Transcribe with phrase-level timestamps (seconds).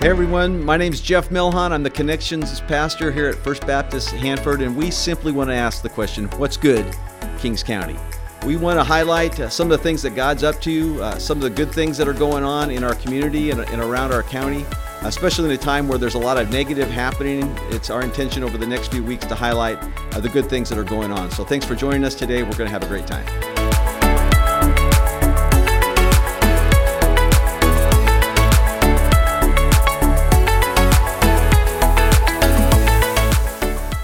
[0.00, 1.72] Hey everyone, my name is Jeff Milhon.
[1.72, 5.82] I'm the Connections Pastor here at First Baptist Hanford, and we simply want to ask
[5.82, 6.96] the question what's good,
[7.38, 7.98] Kings County?
[8.46, 11.36] We want to highlight uh, some of the things that God's up to, uh, some
[11.36, 14.22] of the good things that are going on in our community and, and around our
[14.22, 14.64] county,
[15.02, 17.54] especially in a time where there's a lot of negative happening.
[17.68, 19.76] It's our intention over the next few weeks to highlight
[20.14, 21.30] uh, the good things that are going on.
[21.30, 22.42] So thanks for joining us today.
[22.42, 23.59] We're going to have a great time.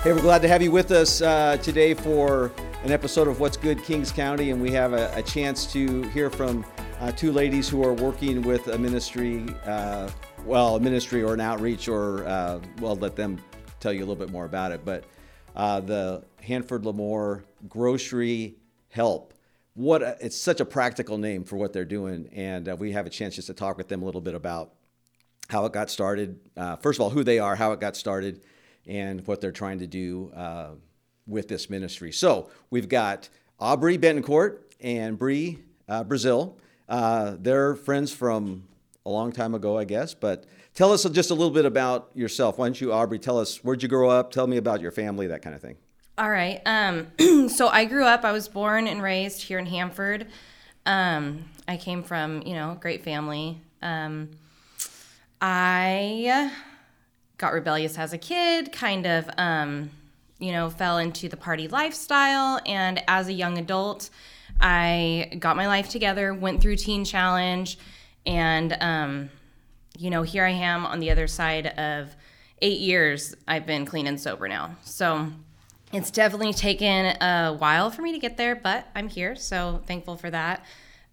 [0.07, 2.53] Hey, we're glad to have you with us uh, today for
[2.85, 6.31] an episode of What's Good Kings County, and we have a, a chance to hear
[6.31, 6.65] from
[7.01, 10.09] uh, two ladies who are working with a ministry, uh,
[10.45, 13.41] well, a ministry or an outreach, or uh, well, let them
[13.81, 14.85] tell you a little bit more about it.
[14.85, 15.03] But
[15.57, 18.59] uh, the Hanford Lemoore Grocery
[18.91, 19.35] Help.
[19.75, 23.07] What a, it's such a practical name for what they're doing, and uh, we have
[23.07, 24.73] a chance just to talk with them a little bit about
[25.49, 26.39] how it got started.
[26.81, 28.45] first of all, who they are, how it got started
[28.87, 30.71] and what they're trying to do uh,
[31.27, 32.13] with this ministry.
[32.13, 36.59] So we've got Aubrey Bentoncourt and Bree uh, Brazil.
[36.89, 38.65] Uh, they're friends from
[39.05, 40.15] a long time ago, I guess.
[40.15, 42.59] But tell us just a little bit about yourself.
[42.59, 44.31] Why don't you, Aubrey, tell us where'd you grow up?
[44.31, 45.77] Tell me about your family, that kind of thing.
[46.19, 46.61] All right.
[46.65, 47.09] Um,
[47.49, 48.25] so I grew up.
[48.25, 50.27] I was born and raised here in Hanford.
[50.87, 53.61] Um, I came from you know great family.
[53.83, 54.31] Um,
[55.41, 56.53] I
[57.39, 59.91] got rebellious as a kid, kind of, um,
[60.39, 62.61] you know, fell into the party lifestyle.
[62.67, 64.11] And as a young adult,
[64.61, 67.79] I got my life together, went through Teen Challenge,
[68.25, 69.31] and, um,
[69.99, 72.15] you know, here I am on the other side of
[72.61, 73.35] eight years.
[73.47, 74.77] I've been clean and sober now.
[74.83, 75.29] So
[75.93, 79.37] it's definitely taken a while for me to get there, but I'm here.
[79.37, 80.65] So thankful for that.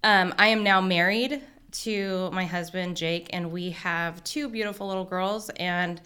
[0.03, 1.41] Um, I am now married
[1.73, 5.49] to my husband Jake, and we have two beautiful little girls.
[5.51, 6.01] And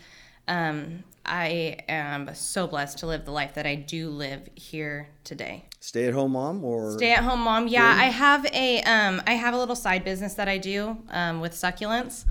[0.47, 5.65] um, I am so blessed to live the life that I do live here today.
[5.79, 7.67] Stay at home mom or stay at home mom?
[7.67, 11.39] Yeah, I have a um, I have a little side business that I do um,
[11.39, 12.25] with succulents.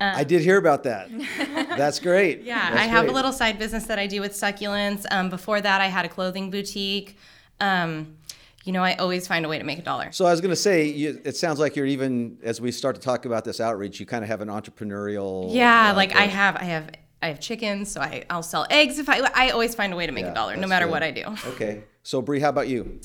[0.00, 1.08] Um, I did hear about that.
[1.76, 2.42] That's great.
[2.42, 3.12] Yeah, That's I have great.
[3.12, 5.06] a little side business that I do with succulents.
[5.10, 7.16] Um, before that, I had a clothing boutique.
[7.60, 8.16] Um,
[8.64, 10.10] you know, I always find a way to make a dollar.
[10.10, 12.96] So I was going to say, you, it sounds like you're even as we start
[12.96, 15.54] to talk about this outreach, you kind of have an entrepreneurial.
[15.54, 16.90] Yeah, uh, like I have, I have,
[17.22, 19.20] I have chickens, so I, I'll sell eggs if I.
[19.34, 20.92] I always find a way to make yeah, a dollar, no matter good.
[20.92, 21.24] what I do.
[21.46, 23.00] Okay, so Bree, how about you?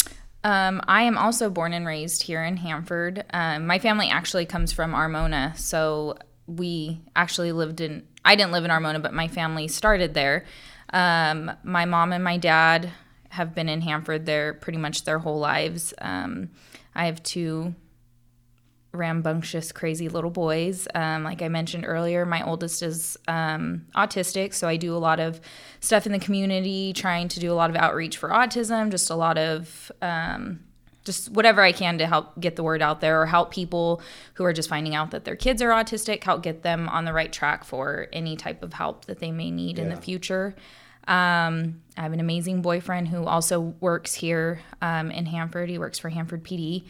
[0.45, 3.25] Um, I am also born and raised here in Hanford.
[3.31, 8.07] Um, my family actually comes from Armona, so we actually lived in.
[8.23, 10.45] I didn't live in Armona, but my family started there.
[10.93, 12.91] Um, my mom and my dad
[13.29, 15.93] have been in Hanford there pretty much their whole lives.
[15.99, 16.49] Um,
[16.95, 17.75] I have two
[18.91, 20.87] rambunctious, crazy little boys.
[20.95, 25.19] Um, like I mentioned earlier, my oldest is um, autistic, so I do a lot
[25.19, 25.39] of
[25.79, 29.15] stuff in the community, trying to do a lot of outreach for autism, just a
[29.15, 30.61] lot of um,
[31.05, 34.01] just whatever I can to help get the word out there or help people
[34.35, 37.13] who are just finding out that their kids are autistic, help get them on the
[37.13, 39.83] right track for any type of help that they may need yeah.
[39.83, 40.55] in the future.
[41.09, 45.67] Um, I have an amazing boyfriend who also works here um, in Hanford.
[45.67, 46.83] He works for Hanford PD.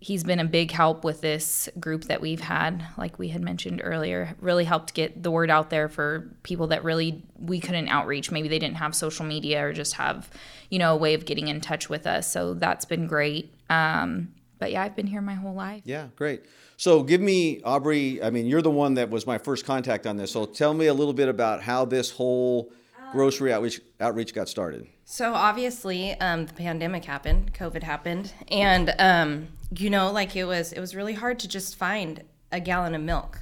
[0.00, 3.80] He's been a big help with this group that we've had, like we had mentioned
[3.82, 8.30] earlier, really helped get the word out there for people that really we couldn't outreach.
[8.30, 10.30] Maybe they didn't have social media or just have,
[10.70, 12.30] you know, a way of getting in touch with us.
[12.30, 13.52] So that's been great.
[13.68, 15.82] Um, but yeah, I've been here my whole life.
[15.84, 16.44] Yeah, great.
[16.76, 20.16] So give me, Aubrey, I mean, you're the one that was my first contact on
[20.16, 20.30] this.
[20.30, 22.70] So tell me a little bit about how this whole
[23.12, 24.86] grocery outreach outreach got started?
[25.04, 30.72] So obviously, um, the pandemic happened, COVID happened, and um, you know, like it was
[30.72, 33.40] it was really hard to just find a gallon of milk,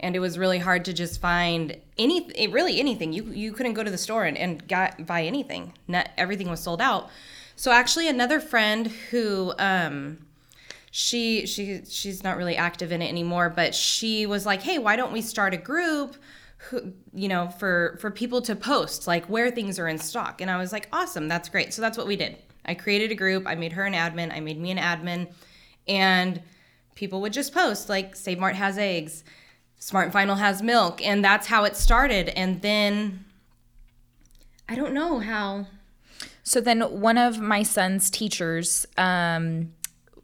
[0.00, 3.12] and it was really hard to just find any really anything.
[3.12, 5.74] You you couldn't go to the store and, and got buy anything.
[5.88, 7.10] Not, everything was sold out.
[7.56, 9.54] So actually, another friend who.
[9.58, 10.26] Um,
[10.94, 14.94] she she she's not really active in it anymore but she was like hey why
[14.94, 16.16] don't we start a group
[17.12, 20.40] you know for for people to post like where things are in stock.
[20.40, 21.72] And i was like awesome that's great.
[21.74, 22.36] So that's what we did.
[22.64, 25.32] I created a group i made her an admin i made me an admin
[25.88, 26.40] and
[26.94, 29.24] people would just post like save mart has eggs
[29.78, 32.28] smart and final has milk and that's how it started.
[32.28, 33.24] And then
[34.68, 35.66] i don't know how
[36.44, 39.72] so then one of my son's teachers um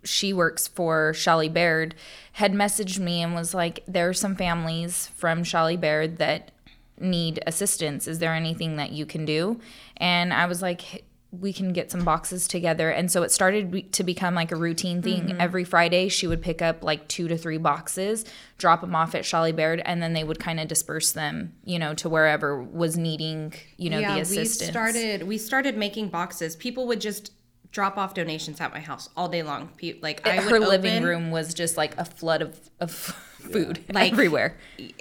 [0.05, 1.95] she works for Shelly Baird,
[2.33, 6.53] had messaged me and was like, There are some families from Shelly Baird that
[7.01, 8.07] need assistance.
[8.07, 9.61] Is there anything that you can do?
[9.97, 12.91] And I was like, we can get some boxes together.
[12.91, 15.25] And so it started to become like a routine thing.
[15.25, 15.41] Mm-hmm.
[15.41, 18.25] Every Friday, she would pick up like two to three boxes,
[18.57, 21.79] drop them off at Shelly Baird, and then they would kind of disperse them, you
[21.79, 24.61] know, to wherever was needing, you know, the assistance.
[24.61, 26.57] we started we started making boxes.
[26.57, 27.33] People would just
[27.71, 29.71] drop off donations at my house all day long.
[30.01, 33.85] Like I would Her living open room was just like a flood of, of food
[33.93, 34.57] Like- everywhere.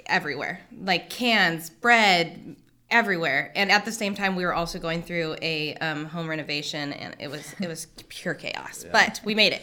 [0.06, 2.56] everywhere, like cans, bread,
[2.90, 3.52] everywhere.
[3.54, 7.16] And at the same time, we were also going through a um, home renovation, and
[7.18, 8.84] it was it was pure chaos.
[8.90, 9.62] But we made it.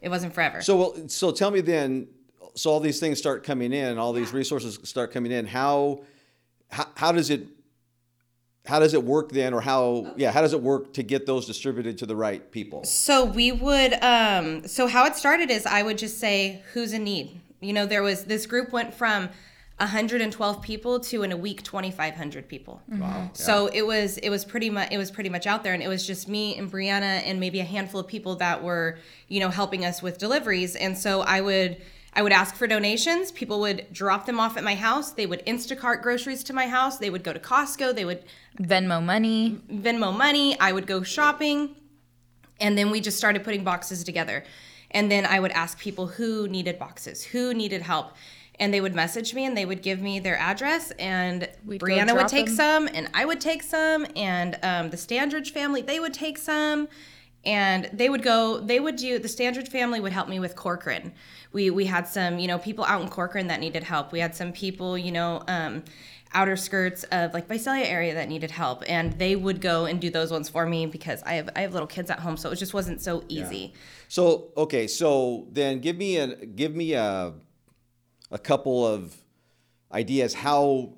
[0.00, 0.60] It wasn't forever.
[0.60, 2.08] So, well, so tell me then.
[2.56, 5.44] So all these things start coming in, all these resources start coming in.
[5.44, 6.04] How,
[6.70, 7.48] how, how does it,
[8.66, 11.46] how does it work then, or how, yeah, how does it work to get those
[11.46, 12.82] distributed to the right people?
[12.84, 17.04] So we would um so how it started is I would just say who's in
[17.04, 17.40] need.
[17.60, 19.28] You know, there was this group went from
[19.78, 22.80] 112 people to in a week 2500 people.
[22.88, 23.30] Wow.
[23.34, 25.88] So it was it was pretty much it was pretty much out there and it
[25.88, 29.50] was just me and Brianna and maybe a handful of people that were, you know,
[29.50, 31.82] helping us with deliveries and so I would
[32.16, 33.32] I would ask for donations.
[33.32, 35.12] People would drop them off at my house.
[35.12, 36.98] They would Instacart groceries to my house.
[36.98, 37.94] They would go to Costco.
[37.94, 38.22] They would
[38.60, 39.58] Venmo money.
[39.68, 40.58] Venmo money.
[40.60, 41.74] I would go shopping.
[42.60, 44.44] And then we just started putting boxes together.
[44.92, 48.12] And then I would ask people who needed boxes, who needed help.
[48.60, 50.92] And they would message me and they would give me their address.
[50.92, 52.54] And We'd Brianna would take them.
[52.54, 54.06] some, and I would take some.
[54.14, 56.86] And um, the Standridge family, they would take some.
[57.46, 61.12] And they would go, they would do, the Standridge family would help me with Corcoran.
[61.52, 64.12] We, we had some, you know, people out in Corcoran that needed help.
[64.12, 65.84] We had some people, you know, um,
[66.34, 70.10] outer skirts of like Visalia area that needed help and they would go and do
[70.10, 72.56] those ones for me because I have I have little kids at home so it
[72.56, 73.72] just wasn't so easy.
[74.08, 77.34] So okay, so then give me a give me a
[78.30, 79.16] a couple of
[79.92, 80.94] ideas how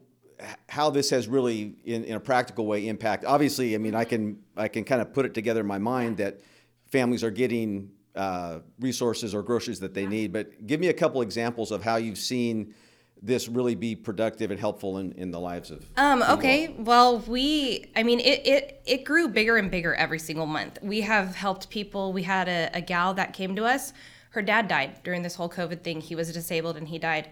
[0.68, 3.24] how this has really in, in a practical way impact.
[3.24, 6.18] Obviously, I mean I can I can kind of put it together in my mind
[6.18, 6.40] that
[6.86, 10.32] families are getting uh, resources or groceries that they need.
[10.32, 12.74] But give me a couple examples of how you've seen
[13.22, 16.74] this really be productive and helpful in, in the lives of Um, okay.
[16.78, 20.78] Well, we, I mean, it, it, it grew bigger and bigger every single month.
[20.82, 22.12] We have helped people.
[22.12, 23.92] We had a, a gal that came to us.
[24.30, 26.00] Her dad died during this whole COVID thing.
[26.00, 27.30] He was disabled and he died.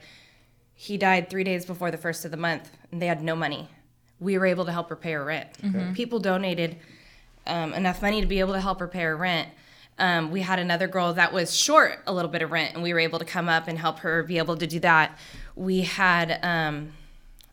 [0.74, 3.68] He died three days before the first of the month and they had no money.
[4.20, 5.48] We were able to help her pay her rent.
[5.94, 6.76] People donated
[7.46, 9.48] um, enough money to be able to help her pay her rent.
[9.98, 12.92] Um, we had another girl that was short a little bit of rent, and we
[12.92, 15.16] were able to come up and help her be able to do that.
[15.54, 16.92] We had, um,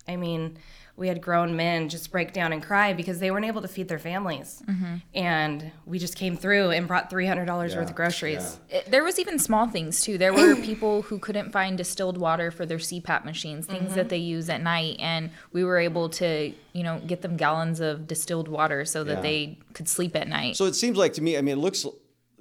[0.08, 0.58] I mean,
[0.98, 3.88] we had grown men just break down and cry because they weren't able to feed
[3.88, 4.96] their families, mm-hmm.
[5.14, 8.60] and we just came through and brought three hundred dollars worth of groceries.
[8.70, 10.18] It- there was even small things too.
[10.18, 14.10] There were people who couldn't find distilled water for their CPAP machines, things that mm-hmm.
[14.10, 18.08] they use at night, and we were able to, you know, get them gallons of
[18.08, 19.22] distilled water so that Yeah.
[19.22, 20.58] they could sleep at night.
[20.58, 21.86] So it seems like to me, I mean, it looks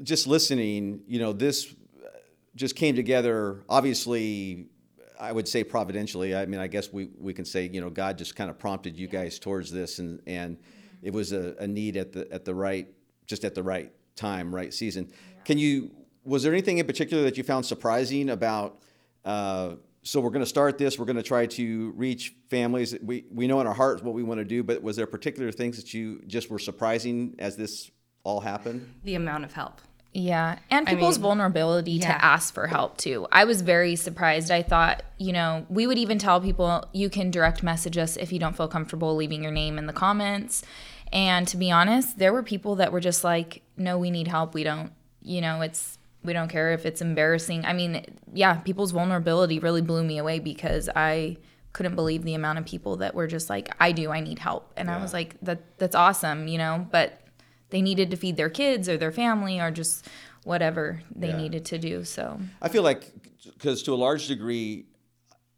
[0.03, 1.75] just listening, you know, this
[2.57, 4.67] just came together, obviously,
[5.21, 6.35] I would say providentially.
[6.35, 8.97] I mean, I guess we, we can say, you know, God just kind of prompted
[8.97, 10.57] you guys towards this and, and
[11.03, 12.89] it was a, a need at the, at the right,
[13.27, 15.13] just at the right time, right season.
[15.45, 15.91] Can you,
[16.25, 18.81] was there anything in particular that you found surprising about,
[19.25, 20.99] uh, so we're going to start this.
[20.99, 22.97] We're going to try to reach families.
[23.03, 25.53] We we know in our hearts what we want to do, but was there particular
[25.53, 27.91] things that you just were surprising as this
[28.25, 28.91] all happened?
[29.05, 29.83] The amount of help.
[30.13, 32.09] Yeah, and people's mean, vulnerability yeah.
[32.09, 33.29] to ask for help too.
[33.31, 34.51] I was very surprised.
[34.51, 38.33] I thought, you know, we would even tell people you can direct message us if
[38.33, 40.65] you don't feel comfortable leaving your name in the comments.
[41.13, 44.53] And to be honest, there were people that were just like, "No, we need help.
[44.53, 48.91] We don't, you know, it's we don't care if it's embarrassing." I mean, yeah, people's
[48.91, 51.37] vulnerability really blew me away because I
[51.73, 54.11] couldn't believe the amount of people that were just like, "I do.
[54.11, 57.21] I need help." And I was like, "That that's awesome," you know, but
[57.71, 60.07] they needed to feed their kids or their family or just
[60.45, 61.37] whatever they Yeah.
[61.37, 62.05] needed to do.
[62.05, 63.13] So I feel like,
[63.45, 64.87] because to a large degree,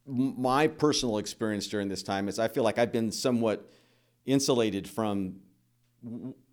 [0.06, 3.70] my personal experience during this time is I feel like I've been somewhat
[4.26, 5.36] insulated from,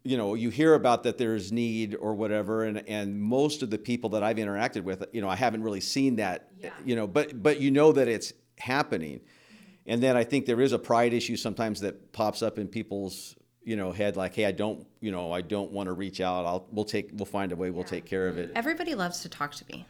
[0.04, 3.78] you know, you hear about that there's need or whatever, and, and most of the
[3.80, 6.70] people that I've interacted with, you know, I haven't really seen that, yeah.
[6.86, 9.22] you know, but but you know that it's happening,
[9.88, 13.36] and then I think there is a pride issue sometimes that pops up in people's
[13.64, 16.46] you know had like hey i don't you know i don't want to reach out
[16.46, 19.30] i'll we'll take we'll find a way we'll take care of it Everybody loves to
[19.30, 19.86] talk to me.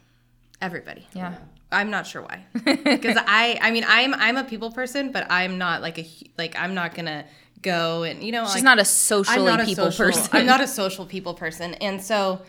[0.61, 1.07] Everybody.
[1.13, 1.35] yeah.
[1.71, 2.45] I'm not sure why.
[2.83, 6.07] Because I, I mean, I'm, I'm a people person, but I'm not like a,
[6.37, 7.25] like I'm not gonna
[7.61, 8.43] go and you know.
[8.45, 10.29] She's like, not a socially I'm not a people social, person.
[10.33, 12.41] I'm not a social people person, and so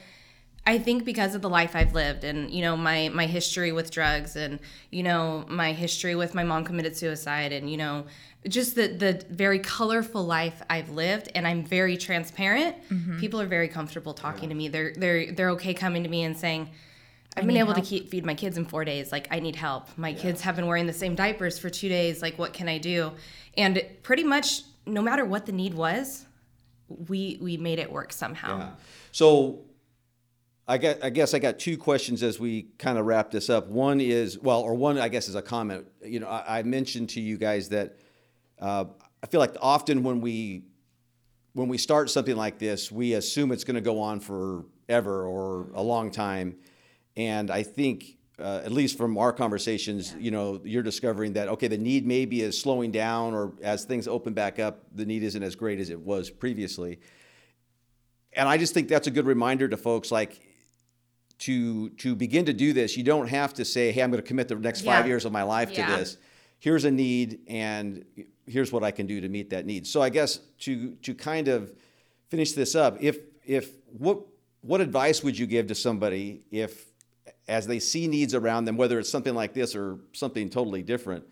[0.67, 3.91] I think because of the life I've lived and you know my my history with
[3.91, 8.05] drugs and you know my history with my mom committed suicide and you know
[8.49, 12.77] just the the very colorful life I've lived and I'm very transparent.
[12.89, 13.19] Mm-hmm.
[13.19, 14.49] People are very comfortable talking yeah.
[14.51, 14.69] to me.
[14.69, 16.71] They're they're they're okay coming to me and saying
[17.37, 17.85] I've been able help.
[17.85, 19.13] to keep feed my kids in 4 days.
[19.13, 19.87] Like I need help.
[19.97, 20.19] My yeah.
[20.19, 22.23] kids have been wearing the same diapers for 2 days.
[22.23, 23.13] Like what can I do?
[23.57, 26.27] And pretty much no matter what the need was,
[27.09, 28.59] we we made it work somehow.
[28.59, 28.71] Yeah.
[29.13, 29.61] So
[30.69, 33.69] I got, I guess I got two questions as we kind of wrap this up.
[33.69, 35.87] One is, well, or one I guess is a comment.
[36.05, 37.97] You know, I, I mentioned to you guys that
[38.61, 38.85] uh,
[39.23, 40.65] I feel like often when we
[41.53, 45.73] when we start something like this, we assume it's going to go on forever or
[45.75, 46.57] a long time,
[47.17, 48.17] and I think.
[48.39, 52.41] Uh, at least from our conversations, you know, you're discovering that okay, the need maybe
[52.41, 55.91] is slowing down, or as things open back up, the need isn't as great as
[55.91, 57.01] it was previously.
[58.33, 60.11] And I just think that's a good reminder to folks.
[60.11, 60.41] Like,
[61.41, 64.27] to to begin to do this, you don't have to say, "Hey, I'm going to
[64.27, 65.87] commit the next five years of my life yeah.
[65.87, 66.17] to this."
[66.59, 68.05] Here's a need, and
[68.47, 69.87] here's what I can do to meet that need.
[69.87, 71.73] So I guess to to kind of
[72.29, 74.21] finish this up, if if what
[74.61, 76.87] what advice would you give to somebody if
[77.49, 81.25] as they see needs around them, whether it's something like this or something totally different,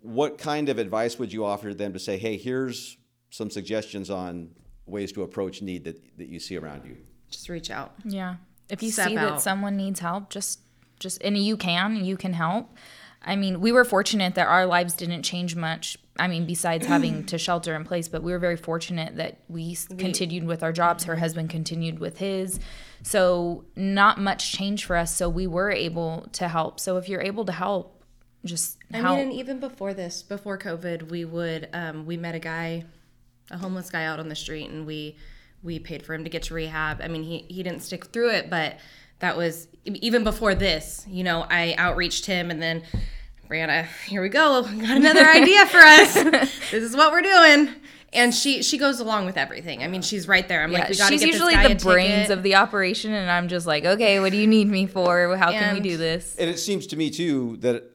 [0.00, 2.96] what kind of advice would you offer them to say, hey, here's
[3.30, 4.50] some suggestions on
[4.86, 6.96] ways to approach need that, that you see around you?
[7.30, 7.94] Just reach out.
[8.04, 8.36] Yeah.
[8.70, 9.34] If you see out.
[9.34, 10.60] that someone needs help, just
[10.98, 12.70] just and you can, you can help.
[13.22, 15.98] I mean, we were fortunate that our lives didn't change much.
[16.18, 19.76] I mean, besides having to shelter in place, but we were very fortunate that we,
[19.90, 21.04] we continued with our jobs.
[21.04, 22.60] Her husband continued with his.
[23.02, 25.14] So, not much changed for us.
[25.14, 26.80] So, we were able to help.
[26.80, 28.02] So, if you're able to help,
[28.44, 32.38] just I mean, and even before this, before COVID, we would, um, we met a
[32.38, 32.84] guy,
[33.50, 35.16] a homeless guy out on the street, and we,
[35.62, 37.00] we paid for him to get to rehab.
[37.02, 38.78] I mean, he, he didn't stick through it, but
[39.18, 42.82] that was even before this, you know, I outreached him and then
[43.48, 44.62] Brianna, here we go.
[44.62, 46.14] Got another idea for us.
[46.14, 47.74] this is what we're doing.
[48.12, 49.82] And she she goes along with everything.
[49.82, 50.62] I mean, she's right there.
[50.62, 53.48] I'm yeah, like, we got to get usually the brains of the operation, and I'm
[53.48, 55.36] just like, okay, what do you need me for?
[55.36, 56.34] How and, can we do this?
[56.38, 57.90] And it seems to me too that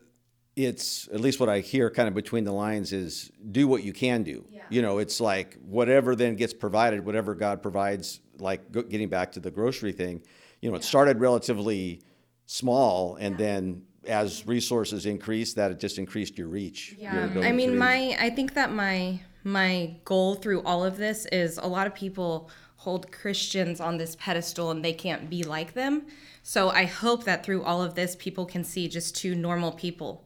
[0.56, 3.94] it's at least what I hear kind of between the lines is do what you
[3.94, 4.46] can do.
[4.52, 4.62] Yeah.
[4.70, 8.20] You know, it's like whatever then gets provided, whatever God provides.
[8.40, 10.24] Like getting back to the grocery thing,
[10.60, 12.02] you know, it started relatively
[12.48, 13.46] small, and yeah.
[13.46, 16.96] then as resources increased, that it just increased your reach.
[16.98, 21.28] Yeah, your I mean, my I think that my my goal through all of this
[21.28, 25.74] is a lot of people hold Christians on this pedestal and they can't be like
[25.74, 26.08] them.
[26.42, 30.26] So I hope that through all of this, people can see just two normal people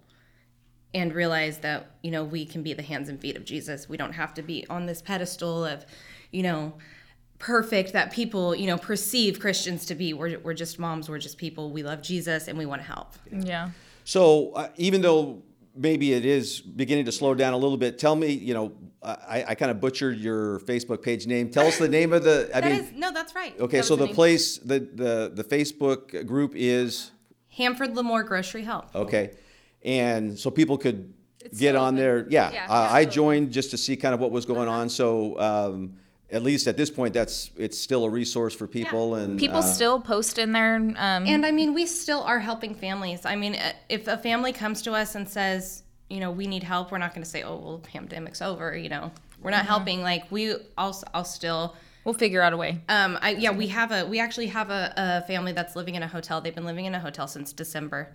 [0.98, 3.88] and realize that you know we can be the hands and feet of Jesus.
[3.88, 5.86] We don't have to be on this pedestal of,
[6.32, 6.74] you know,
[7.40, 10.14] perfect that people you know perceive Christians to be.
[10.14, 11.10] We're we're just moms.
[11.10, 11.72] We're just people.
[11.72, 13.14] We love Jesus and we want to help.
[13.32, 13.70] Yeah.
[14.04, 15.44] So uh, even though
[15.76, 18.72] maybe it is beginning to slow down a little bit, tell me, you know,
[19.04, 21.50] I, I kind of butchered your Facebook page name.
[21.50, 22.50] Tell us the name of the.
[22.54, 23.58] I mean, is, no, that's right.
[23.60, 27.12] Okay, that so the, the place, the the the Facebook group is
[27.50, 28.96] Hanford Lemoore Grocery Help.
[28.96, 29.32] Okay
[29.88, 32.28] and so people could it's get on there.
[32.30, 34.80] Yeah, yeah uh, I joined just to see kind of what was going uh-huh.
[34.80, 34.90] on.
[34.90, 35.94] So um,
[36.30, 39.24] at least at this point, that's it's still a resource for people, yeah.
[39.24, 40.76] and people uh, still post in there.
[40.76, 43.26] Um, and I mean, we still are helping families.
[43.26, 46.64] I mean, uh, if a family comes to us and says, you know, we need
[46.64, 48.76] help, we're not going to say, oh, well, pandemic's over.
[48.76, 49.68] You know, we're not mm-hmm.
[49.68, 50.02] helping.
[50.02, 51.76] Like we, I'll, I'll still.
[52.04, 52.80] We'll figure out a way.
[52.88, 56.04] Um, I, yeah, we have a, we actually have a, a family that's living in
[56.04, 56.40] a hotel.
[56.40, 58.14] They've been living in a hotel since December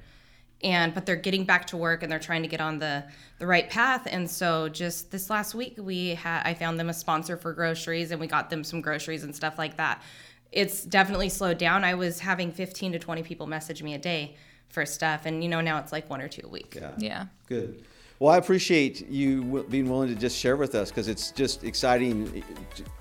[0.62, 3.04] and but they're getting back to work and they're trying to get on the
[3.38, 4.06] the right path.
[4.10, 8.10] And so just this last week we had i found them a sponsor for groceries
[8.10, 10.02] and we got them some groceries and stuff like that.
[10.50, 11.82] It's definitely slowed down.
[11.82, 14.36] I was having 15 to 20 people message me a day
[14.68, 15.26] for stuff.
[15.26, 16.76] And you know now it's like one or two a week.
[16.76, 16.92] Yeah.
[16.98, 17.26] Yeah.
[17.46, 17.84] Good.
[18.22, 22.44] Well, I appreciate you being willing to just share with us because it's just exciting,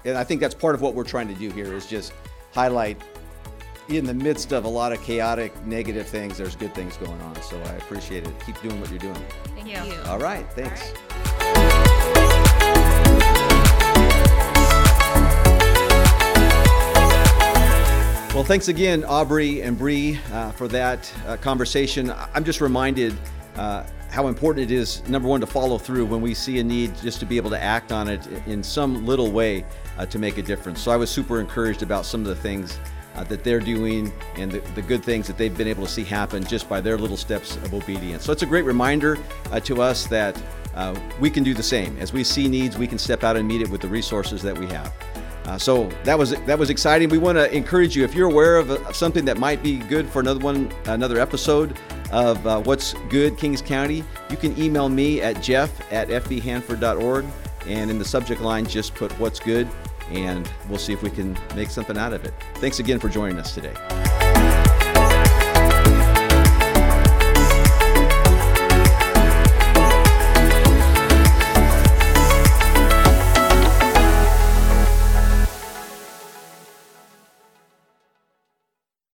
[0.04, 2.12] and I think that's part of what we're trying to do here is just
[2.54, 3.00] highlight
[3.98, 7.42] in the midst of a lot of chaotic, negative things, there's good things going on.
[7.42, 8.34] So I appreciate it.
[8.46, 9.26] Keep doing what you're doing.
[9.56, 10.02] Thank you.
[10.04, 10.46] All right.
[10.54, 10.94] Thanks.
[11.14, 12.52] All right.
[18.34, 22.14] Well, thanks again, Aubrey and Bree, uh, for that uh, conversation.
[22.34, 23.14] I'm just reminded
[23.58, 26.96] uh, how important it is, number one, to follow through when we see a need,
[27.02, 29.66] just to be able to act on it in some little way
[29.98, 30.82] uh, to make a difference.
[30.82, 32.80] So I was super encouraged about some of the things
[33.16, 36.04] uh, that they're doing and the, the, good things that they've been able to see
[36.04, 38.24] happen just by their little steps of obedience.
[38.24, 39.18] So it's a great reminder
[39.52, 40.42] uh, to us that
[40.76, 41.98] uh, we can do the same.
[41.98, 44.58] As we see needs, we can step out and meet it with the resources that
[44.58, 44.94] we have.
[45.46, 47.10] Uh, so that was that was exciting.
[47.10, 50.08] We want to encourage you if you're aware of, of, something that might be good
[50.08, 51.78] for another one, another episode
[52.12, 54.04] of uh, What's Good Kings County.
[54.30, 57.26] You can email me at jeff at fbhanford.org,
[57.66, 59.68] and in the subject line, just put What's Good,
[60.12, 62.34] and we'll see if we can make something out of it.
[62.56, 64.11] Thanks again for joining us today.